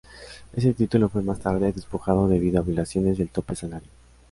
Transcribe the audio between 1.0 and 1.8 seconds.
fue más tarde